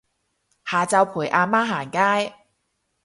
[0.03, 0.07] 下晝陪
[1.27, 2.33] 阿媽行街